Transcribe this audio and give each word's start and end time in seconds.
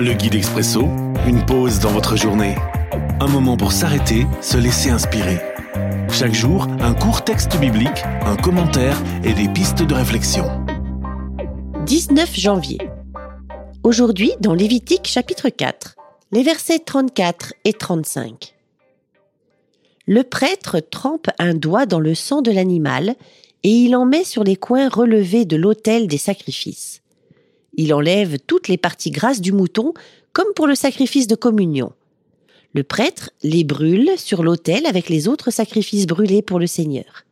Le 0.00 0.12
guide 0.12 0.36
expresso, 0.36 0.82
une 1.26 1.44
pause 1.44 1.80
dans 1.80 1.90
votre 1.90 2.16
journée. 2.16 2.54
Un 3.18 3.26
moment 3.26 3.56
pour 3.56 3.72
s'arrêter, 3.72 4.28
se 4.40 4.56
laisser 4.56 4.90
inspirer. 4.90 5.40
Chaque 6.12 6.34
jour, 6.34 6.68
un 6.78 6.94
court 6.94 7.24
texte 7.24 7.58
biblique, 7.58 8.04
un 8.24 8.36
commentaire 8.36 8.96
et 9.24 9.32
des 9.32 9.48
pistes 9.48 9.82
de 9.82 9.94
réflexion. 9.94 10.44
19 11.84 12.32
janvier. 12.38 12.78
Aujourd'hui, 13.82 14.30
dans 14.38 14.54
Lévitique 14.54 15.08
chapitre 15.08 15.48
4, 15.48 15.96
les 16.30 16.44
versets 16.44 16.78
34 16.78 17.54
et 17.64 17.72
35. 17.72 18.54
Le 20.06 20.22
prêtre 20.22 20.78
trempe 20.78 21.26
un 21.40 21.54
doigt 21.54 21.86
dans 21.86 22.00
le 22.00 22.14
sang 22.14 22.40
de 22.40 22.52
l'animal 22.52 23.16
et 23.64 23.70
il 23.70 23.96
en 23.96 24.06
met 24.06 24.22
sur 24.22 24.44
les 24.44 24.54
coins 24.54 24.88
relevés 24.88 25.44
de 25.44 25.56
l'autel 25.56 26.06
des 26.06 26.18
sacrifices. 26.18 27.02
Il 27.78 27.94
enlève 27.94 28.38
toutes 28.44 28.66
les 28.66 28.76
parties 28.76 29.12
grasses 29.12 29.40
du 29.40 29.52
mouton, 29.52 29.94
comme 30.32 30.52
pour 30.54 30.66
le 30.66 30.74
sacrifice 30.74 31.28
de 31.28 31.36
communion. 31.36 31.92
Le 32.74 32.82
prêtre 32.82 33.30
les 33.44 33.62
brûle 33.62 34.10
sur 34.18 34.42
l'autel 34.42 34.84
avec 34.84 35.08
les 35.08 35.28
autres 35.28 35.52
sacrifices 35.52 36.06
brûlés 36.06 36.42
pour 36.42 36.58
le 36.58 36.66
Seigneur. 36.66 37.24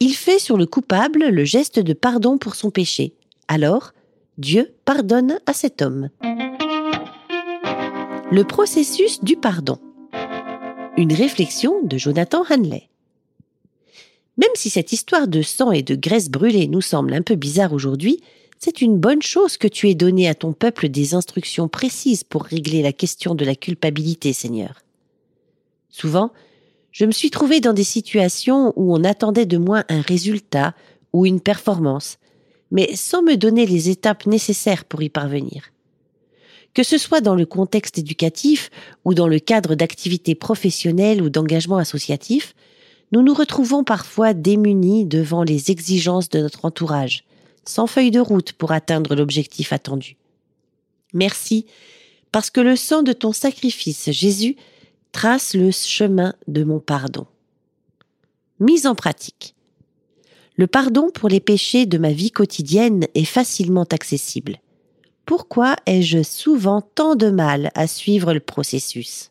Il 0.00 0.14
fait 0.14 0.38
sur 0.38 0.56
le 0.56 0.64
coupable 0.64 1.28
le 1.28 1.44
geste 1.44 1.78
de 1.78 1.92
pardon 1.92 2.38
pour 2.38 2.54
son 2.54 2.70
péché. 2.70 3.12
Alors, 3.48 3.92
Dieu 4.38 4.72
pardonne 4.86 5.38
à 5.44 5.52
cet 5.52 5.82
homme. 5.82 6.08
Le 8.32 8.42
processus 8.44 9.22
du 9.22 9.36
pardon. 9.36 9.78
Une 10.96 11.12
réflexion 11.12 11.82
de 11.82 11.98
Jonathan 11.98 12.44
Hanley. 12.48 12.88
Même 14.38 14.50
si 14.54 14.70
cette 14.70 14.92
histoire 14.92 15.28
de 15.28 15.42
sang 15.42 15.70
et 15.70 15.82
de 15.82 15.94
graisse 15.94 16.30
brûlée 16.30 16.66
nous 16.66 16.80
semble 16.80 17.12
un 17.12 17.22
peu 17.22 17.34
bizarre 17.34 17.74
aujourd'hui, 17.74 18.22
c'est 18.58 18.80
une 18.80 18.98
bonne 18.98 19.22
chose 19.22 19.56
que 19.56 19.68
tu 19.68 19.88
aies 19.88 19.94
donné 19.94 20.28
à 20.28 20.34
ton 20.34 20.52
peuple 20.52 20.88
des 20.88 21.14
instructions 21.14 21.68
précises 21.68 22.24
pour 22.24 22.44
régler 22.44 22.82
la 22.82 22.92
question 22.92 23.34
de 23.34 23.44
la 23.44 23.54
culpabilité, 23.54 24.32
Seigneur. 24.32 24.82
Souvent, 25.90 26.32
je 26.92 27.04
me 27.04 27.12
suis 27.12 27.30
trouvé 27.30 27.60
dans 27.60 27.74
des 27.74 27.84
situations 27.84 28.72
où 28.76 28.94
on 28.94 29.04
attendait 29.04 29.46
de 29.46 29.58
moi 29.58 29.84
un 29.88 30.00
résultat 30.00 30.74
ou 31.12 31.26
une 31.26 31.40
performance, 31.40 32.18
mais 32.70 32.96
sans 32.96 33.22
me 33.22 33.36
donner 33.36 33.66
les 33.66 33.90
étapes 33.90 34.26
nécessaires 34.26 34.84
pour 34.84 35.02
y 35.02 35.08
parvenir. 35.08 35.70
Que 36.74 36.82
ce 36.82 36.98
soit 36.98 37.20
dans 37.20 37.34
le 37.34 37.46
contexte 37.46 37.98
éducatif 37.98 38.70
ou 39.04 39.14
dans 39.14 39.28
le 39.28 39.38
cadre 39.38 39.74
d'activités 39.74 40.34
professionnelles 40.34 41.22
ou 41.22 41.30
d'engagement 41.30 41.78
associatif, 41.78 42.54
nous 43.12 43.22
nous 43.22 43.34
retrouvons 43.34 43.84
parfois 43.84 44.34
démunis 44.34 45.06
devant 45.06 45.42
les 45.42 45.70
exigences 45.70 46.28
de 46.28 46.40
notre 46.40 46.64
entourage, 46.64 47.24
sans 47.68 47.86
feuille 47.86 48.10
de 48.10 48.20
route 48.20 48.52
pour 48.52 48.72
atteindre 48.72 49.14
l'objectif 49.14 49.72
attendu. 49.72 50.16
Merci, 51.12 51.66
parce 52.32 52.50
que 52.50 52.60
le 52.60 52.76
sang 52.76 53.02
de 53.02 53.12
ton 53.12 53.32
sacrifice, 53.32 54.10
Jésus, 54.10 54.56
trace 55.12 55.54
le 55.54 55.70
chemin 55.70 56.34
de 56.48 56.64
mon 56.64 56.80
pardon. 56.80 57.26
Mise 58.60 58.86
en 58.86 58.94
pratique. 58.94 59.54
Le 60.56 60.66
pardon 60.66 61.10
pour 61.10 61.28
les 61.28 61.40
péchés 61.40 61.86
de 61.86 61.98
ma 61.98 62.12
vie 62.12 62.30
quotidienne 62.30 63.06
est 63.14 63.24
facilement 63.24 63.86
accessible. 63.90 64.58
Pourquoi 65.26 65.76
ai-je 65.86 66.22
souvent 66.22 66.80
tant 66.80 67.16
de 67.16 67.30
mal 67.30 67.70
à 67.74 67.86
suivre 67.86 68.32
le 68.32 68.40
processus? 68.40 69.30